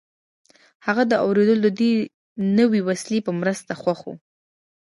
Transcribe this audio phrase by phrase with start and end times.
[0.85, 1.91] هغه د اورېدلو د دې
[2.57, 4.09] نوې وسیلې په مرسته خوښ و